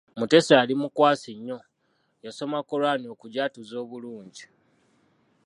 [0.19, 1.57] Mutesa yali mukwasi nnyo,
[2.25, 4.43] yasoma Koraani okugyatuza obulungi.